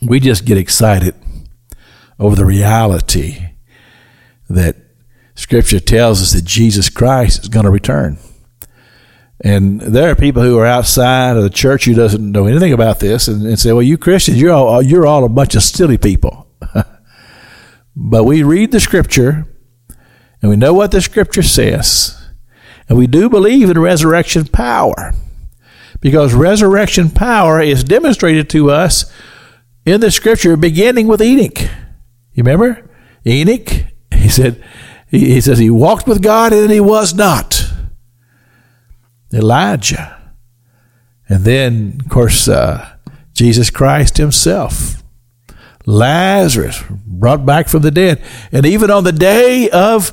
[0.00, 1.16] we just get excited
[2.20, 3.48] over the reality
[4.48, 4.76] that
[5.34, 8.18] Scripture tells us that Jesus Christ is going to return.
[9.40, 13.00] And there are people who are outside of the church who doesn't know anything about
[13.00, 15.98] this and, and say, "Well, you Christians, you're all you're all a bunch of silly
[15.98, 16.45] people."
[17.96, 19.46] But we read the Scripture,
[20.42, 22.30] and we know what the Scripture says,
[22.88, 25.14] and we do believe in resurrection power,
[26.00, 29.10] because resurrection power is demonstrated to us
[29.86, 31.60] in the Scripture, beginning with Enoch.
[32.32, 32.88] You remember
[33.26, 33.70] Enoch?
[34.16, 34.62] He said,
[35.08, 37.62] he, says he walked with God and he was not.
[39.32, 40.32] Elijah.
[41.28, 42.96] And then, of course, uh,
[43.34, 45.02] Jesus Christ himself.
[45.86, 48.20] Lazarus brought back from the dead.
[48.52, 50.12] And even on the day of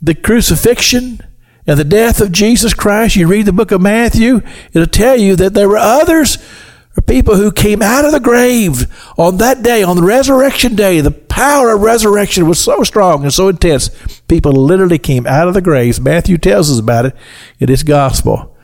[0.00, 1.20] the crucifixion
[1.66, 5.34] and the death of Jesus Christ, you read the book of Matthew, it'll tell you
[5.36, 6.36] that there were others
[6.96, 8.86] or people who came out of the grave
[9.16, 11.00] on that day, on the resurrection day.
[11.00, 13.88] The power of resurrection was so strong and so intense.
[14.28, 16.00] People literally came out of the graves.
[16.00, 17.16] Matthew tells us about it
[17.58, 18.54] in his gospel.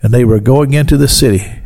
[0.00, 1.61] And they were going into the city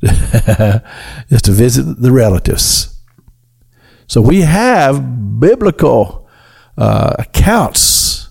[1.28, 2.98] just to visit the relatives.
[4.06, 6.28] So we have biblical
[6.76, 8.30] uh, accounts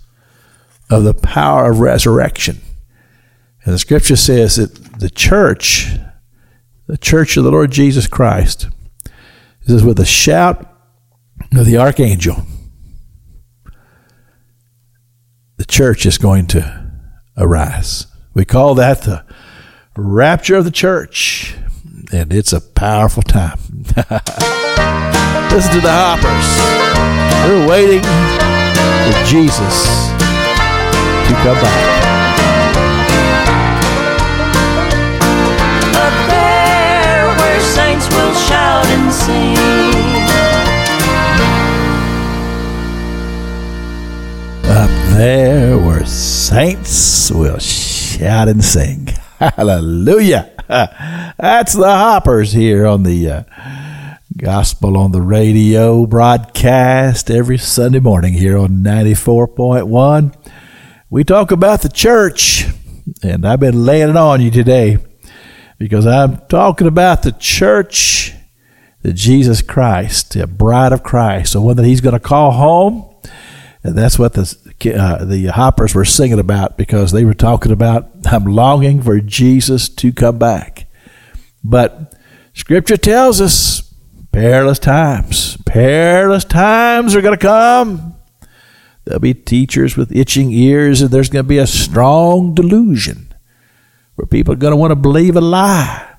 [0.89, 2.61] of the power of resurrection.
[3.63, 5.89] And the scripture says that the church,
[6.87, 8.69] the church of the Lord Jesus Christ,
[9.63, 10.73] is with a shout
[11.53, 12.37] of the archangel.
[15.57, 16.91] The church is going to
[17.35, 18.07] arise.
[18.33, 19.25] We call that the
[19.97, 21.56] rapture of the church,
[22.11, 23.59] and it's a powerful time.
[25.51, 26.47] Listen to the hoppers.
[27.43, 30.07] They're waiting for Jesus
[31.27, 32.07] to come back.
[35.95, 39.57] Up there where saints will shout and sing.
[44.69, 49.16] Up there where saints will shout and sing.
[49.39, 50.51] Hallelujah.
[50.67, 53.43] That's the hoppers here on the uh,
[54.35, 60.35] Gospel on the Radio broadcast every Sunday morning here on 94.1.
[61.11, 62.65] We talk about the church,
[63.21, 64.97] and I've been laying it on you today
[65.77, 68.33] because I'm talking about the church,
[69.03, 73.05] the Jesus Christ, the bride of Christ, the one that He's going to call home.
[73.83, 78.09] And that's what the uh, the hoppers were singing about because they were talking about
[78.25, 80.87] I'm longing for Jesus to come back.
[81.63, 82.15] But
[82.53, 83.93] Scripture tells us
[84.31, 88.15] perilous times, perilous times are going to come.
[89.05, 93.33] There'll be teachers with itching ears, and there's going to be a strong delusion
[94.15, 96.15] where people are going to want to believe a lie.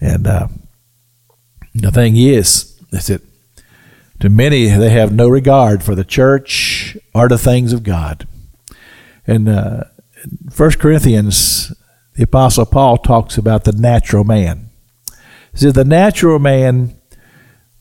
[0.00, 0.48] And uh,
[1.74, 3.22] the thing is, is that
[4.20, 6.71] to many, they have no regard for the church
[7.14, 8.26] or the things of God.
[9.26, 9.84] And uh,
[10.56, 11.72] 1 Corinthians,
[12.14, 14.70] the Apostle Paul talks about the natural man.
[15.52, 16.96] He says, The natural man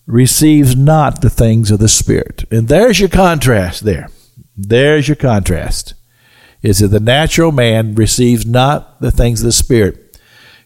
[0.06, 2.46] receives not the things of the Spirit.
[2.52, 4.10] And there's your contrast there.
[4.58, 5.94] There's your contrast.
[6.62, 10.20] Is that the natural man receives not the things of the Spirit.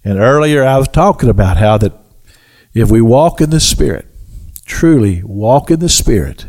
[0.04, 1.94] And earlier I was talking about how that
[2.74, 4.06] if we walk in the Spirit,
[4.66, 6.46] truly walk in the Spirit,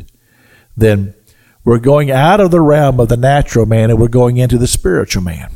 [0.76, 1.14] then
[1.66, 4.68] we're going out of the realm of the natural man and we're going into the
[4.68, 5.50] spiritual man.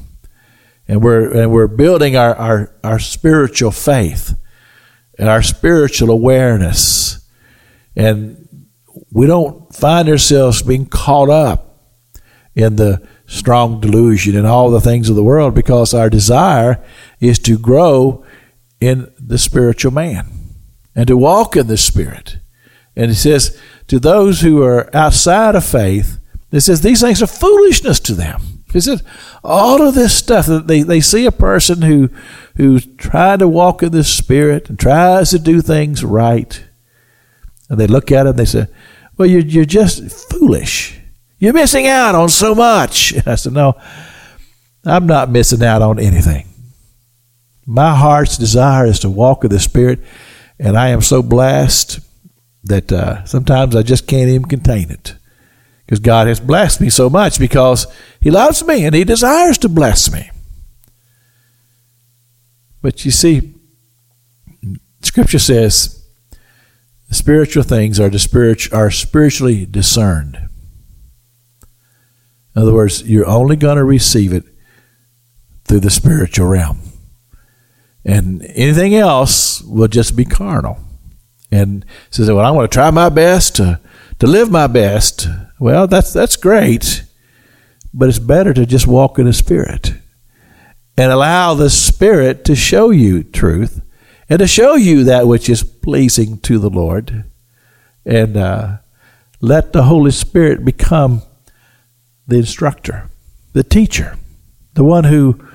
[0.89, 4.37] And we're and we're building our, our, our spiritual faith
[5.17, 7.25] and our spiritual awareness.
[7.95, 8.69] And
[9.13, 11.81] we don't find ourselves being caught up
[12.57, 16.85] in the strong delusion and all the things of the world because our desire
[17.21, 18.25] is to grow
[18.81, 20.27] in the spiritual man
[20.97, 22.39] and to walk in the spirit.
[22.97, 23.57] And it says,
[23.91, 26.21] to those who are outside of faith,
[26.53, 28.63] it says these things are foolishness to them.
[28.73, 29.03] He says
[29.43, 32.09] all of this stuff that they, they see a person who
[32.57, 36.63] who's trying to walk in the spirit and tries to do things right,
[37.69, 38.69] and they look at him they say,
[39.17, 40.97] "Well, you're you're just foolish.
[41.41, 43.75] You're missing out on so much." And I said, "No,
[44.85, 46.47] I'm not missing out on anything.
[47.67, 49.99] My heart's desire is to walk in the spirit,
[50.61, 51.99] and I am so blessed
[52.65, 55.15] that uh, sometimes I just can't even contain it."
[55.91, 57.89] because God has blessed me so much because
[58.21, 60.31] He loves me and He desires to bless me.
[62.81, 63.55] But you see,
[65.03, 66.07] Scripture says
[67.11, 70.37] spiritual things are, spirit, are spiritually discerned.
[72.55, 74.45] In other words, you're only going to receive it
[75.65, 76.79] through the spiritual realm.
[78.05, 80.79] And anything else will just be carnal.
[81.53, 83.81] And says, well, I want to try my best to,
[84.21, 85.27] to live my best
[85.61, 87.05] well, that's that's great,
[87.93, 89.93] but it's better to just walk in the Spirit
[90.97, 93.83] and allow the Spirit to show you truth
[94.31, 97.25] and to show you that which is pleasing to the Lord,
[98.07, 98.79] and uh,
[99.43, 101.21] let the Holy Spirit become
[102.27, 103.11] the instructor,
[103.53, 104.17] the teacher,
[104.75, 105.47] the one who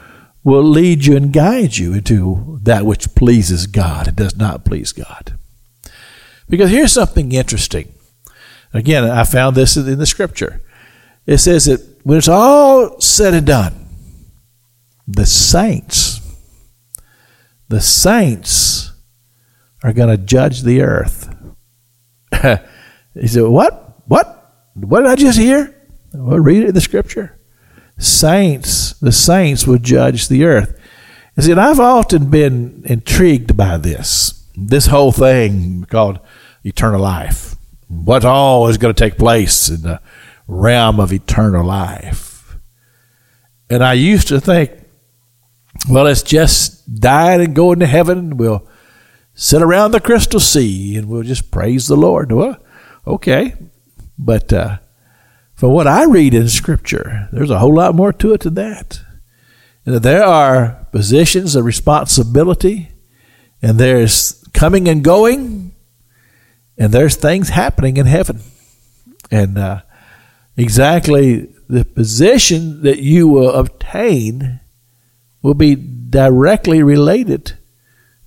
[0.44, 4.92] will lead you and guide you into that which pleases God and does not please
[4.92, 5.36] God.
[6.48, 7.94] Because here's something interesting.
[8.74, 10.62] Again, I found this in the scripture.
[11.26, 13.88] It says that when it's all said and done,
[15.08, 16.22] the saints,
[17.68, 18.92] the saints
[19.84, 21.34] are going to judge the earth.
[23.14, 24.04] he said, What?
[24.08, 24.36] What?
[24.76, 25.76] What did I just hear?
[26.14, 27.40] Well, read it in the scripture.
[27.98, 30.80] Saints, the saints will judge the earth.
[31.38, 36.20] You see, and I've often been intrigued by this, this whole thing called
[36.64, 37.56] eternal life
[37.88, 40.02] what all is going to take place in the
[40.48, 42.58] realm of eternal life.
[43.70, 44.72] And I used to think,
[45.90, 48.38] well, it's just dying and going to heaven.
[48.38, 48.68] We'll
[49.34, 52.32] sit around the crystal sea and we'll just praise the Lord.
[52.32, 52.58] Well,
[53.06, 53.56] okay.
[54.18, 54.78] But uh,
[55.54, 59.02] from what I read in Scripture, there's a whole lot more to it than that.
[59.84, 62.90] There are positions of responsibility,
[63.62, 65.76] and there's coming and going,
[66.78, 68.40] and there's things happening in heaven.
[69.30, 69.82] And uh,
[70.58, 74.62] exactly the position that you will obtain
[75.42, 77.58] will be directly related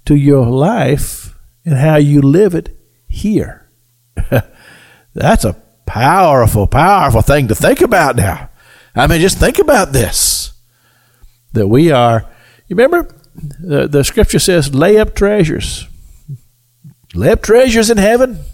[0.04, 2.76] to your life and how you live it
[3.08, 3.68] here.
[5.14, 5.56] That's a
[5.86, 8.50] powerful, powerful thing to think about now.
[8.94, 10.52] I mean, just think about this
[11.52, 12.24] that we are,
[12.66, 13.08] you remember
[13.60, 15.87] the, the scripture says, lay up treasures
[17.22, 18.44] Up treasures in heaven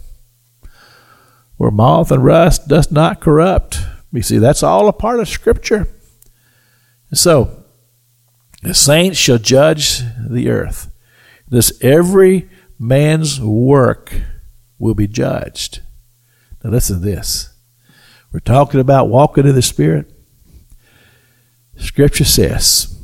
[1.57, 3.81] where moth and rust does not corrupt.
[4.13, 5.89] You see, that's all a part of Scripture.
[7.13, 7.65] so,
[8.63, 10.91] the saints shall judge the earth.
[11.49, 12.49] This every
[12.79, 14.15] man's work
[14.79, 15.83] will be judged.
[16.63, 17.55] Now, listen to this.
[18.33, 20.11] We're talking about walking in the Spirit.
[21.77, 22.99] Scripture says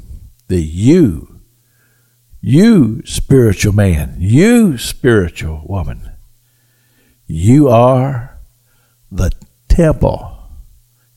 [0.48, 1.29] that you
[2.40, 6.12] you, spiritual man, you, spiritual woman,
[7.26, 8.38] you are
[9.10, 9.30] the
[9.68, 10.36] temple.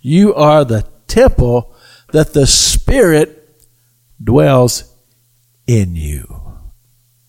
[0.01, 1.73] You are the temple
[2.11, 3.65] that the Spirit
[4.21, 4.95] dwells
[5.65, 6.27] in you.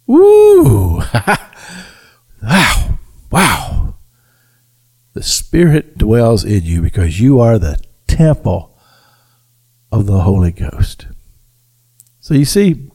[0.07, 0.99] Woo!
[2.43, 2.99] wow!
[3.31, 3.95] Wow!
[5.15, 8.77] The Spirit dwells in you because you are the temple
[9.93, 11.07] of the Holy Ghost.
[12.21, 12.91] So you see,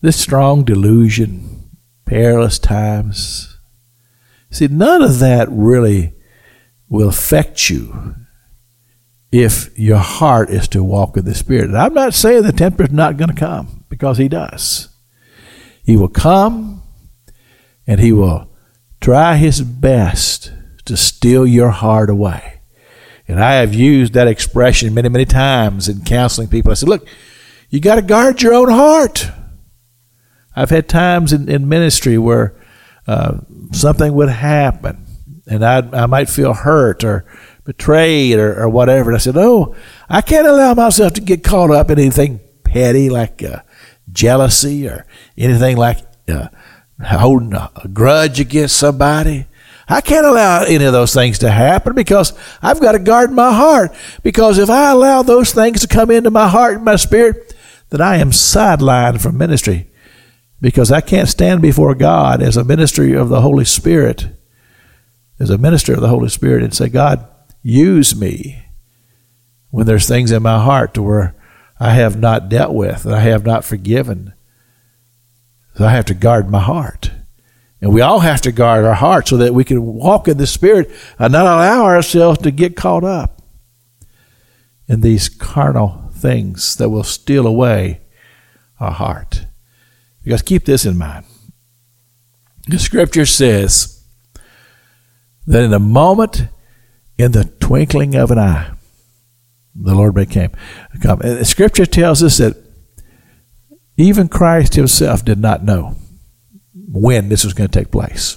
[0.00, 1.70] this strong delusion,
[2.04, 3.58] perilous times.
[4.50, 6.14] See, none of that really
[6.88, 8.16] will affect you
[9.30, 11.66] if your heart is to walk in the Spirit.
[11.66, 14.88] And I'm not saying the tempter is not going to come, because he does.
[15.84, 16.82] He will come
[17.86, 18.50] and he will
[19.00, 20.52] try his best
[20.84, 22.60] to steal your heart away.
[23.28, 26.72] And I have used that expression many, many times in counseling people.
[26.72, 27.06] I said, look,
[27.68, 29.30] you got to guard your own heart.
[30.54, 32.54] I've had times in, in ministry where
[33.06, 33.38] uh,
[33.72, 35.06] something would happen
[35.46, 37.24] and I'd, I might feel hurt or
[37.64, 39.10] betrayed or, or, whatever.
[39.10, 39.74] And I said, Oh,
[40.08, 43.62] I can't allow myself to get caught up in anything petty like uh,
[44.12, 45.98] jealousy or anything like
[46.28, 46.48] uh,
[47.04, 49.46] holding a grudge against somebody.
[49.88, 52.32] I can't allow any of those things to happen because
[52.62, 53.92] I've got to guard my heart.
[54.22, 57.54] Because if I allow those things to come into my heart and my spirit,
[57.88, 59.89] then I am sidelined from ministry
[60.60, 64.28] because I can't stand before God as a ministry of the Holy Spirit,
[65.38, 67.26] as a minister of the Holy Spirit, and say, God,
[67.62, 68.66] use me.
[69.70, 71.34] when there's things in my heart to where
[71.78, 74.34] I have not dealt with, that I have not forgiven.
[75.76, 77.10] So I have to guard my heart.
[77.80, 80.46] And we all have to guard our heart so that we can walk in the
[80.46, 83.40] Spirit and not allow ourselves to get caught up
[84.86, 88.02] in these carnal things that will steal away
[88.78, 89.46] our heart.
[90.22, 91.24] Because keep this in mind.
[92.66, 94.04] The scripture says
[95.46, 96.44] that in a moment,
[97.18, 98.72] in the twinkling of an eye,
[99.74, 100.50] the Lord became.
[101.02, 101.20] Come.
[101.20, 102.56] And the scripture tells us that
[103.96, 105.96] even Christ himself did not know
[106.74, 108.36] when this was going to take place.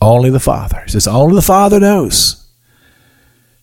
[0.00, 0.82] Only the Father.
[0.84, 2.48] He says, only the Father knows.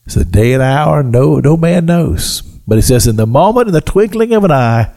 [0.05, 2.41] It's the day and hour, no, no man knows.
[2.67, 4.94] But he says, in the moment, in the twinkling of an eye,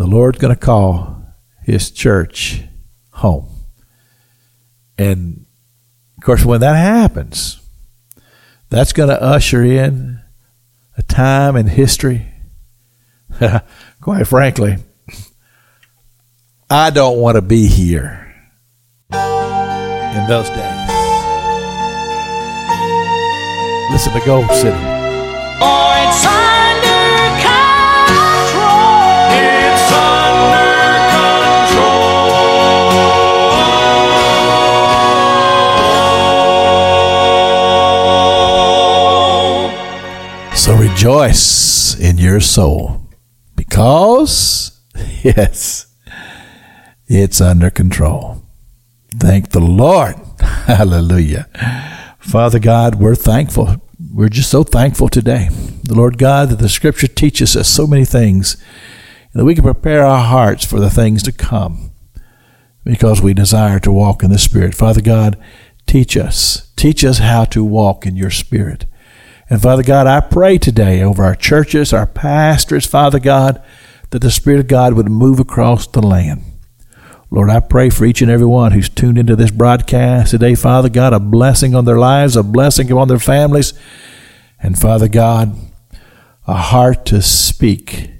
[0.00, 1.22] the Lord's going to call
[1.62, 2.62] his church
[3.10, 3.50] home.
[4.96, 5.44] And
[6.16, 7.60] of course, when that happens,
[8.70, 10.22] that's going to usher in
[10.96, 12.32] a time in history.
[14.00, 14.78] Quite frankly,
[16.70, 20.90] I don't want to be here in those days.
[23.92, 24.78] Listen to Gold City.
[25.62, 26.49] Oh,
[40.70, 43.02] So rejoice in your soul
[43.56, 44.80] because,
[45.24, 45.92] yes,
[47.08, 48.44] it's under control.
[49.18, 50.14] Thank the Lord.
[50.40, 51.48] Hallelujah.
[52.20, 53.82] Father God, we're thankful.
[54.14, 55.48] We're just so thankful today.
[55.82, 58.56] The Lord God, that the scripture teaches us so many things,
[59.34, 61.90] that we can prepare our hearts for the things to come
[62.84, 64.76] because we desire to walk in the Spirit.
[64.76, 65.36] Father God,
[65.88, 66.72] teach us.
[66.76, 68.86] Teach us how to walk in your Spirit.
[69.50, 73.60] And Father God, I pray today over our churches, our pastors, Father God,
[74.10, 76.44] that the Spirit of God would move across the land.
[77.32, 80.88] Lord, I pray for each and every one who's tuned into this broadcast today, Father
[80.88, 83.74] God, a blessing on their lives, a blessing upon their families,
[84.62, 85.56] and Father God,
[86.46, 88.10] a heart to speak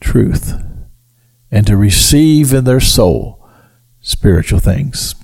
[0.00, 0.54] truth
[1.50, 3.46] and to receive in their soul
[4.00, 5.14] spiritual things.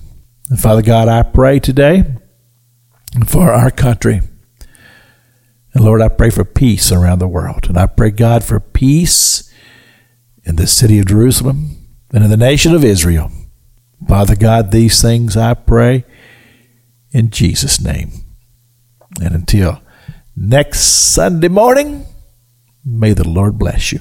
[0.49, 2.03] And Father God, I pray today
[3.25, 4.21] for our country.
[5.77, 7.69] And Lord, I pray for peace around the world.
[7.69, 9.53] And I pray, God, for peace
[10.43, 11.77] in the city of Jerusalem
[12.11, 13.31] and in the nation of Israel.
[14.07, 16.03] Father God, these things I pray
[17.11, 18.09] in Jesus' name.
[19.21, 19.83] And until
[20.35, 22.07] next Sunday morning,
[22.83, 23.99] may the Lord bless you.